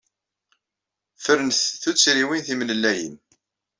Fernet 1.23 1.61
tuttriwin 1.81 2.45
timlellayin. 2.47 3.15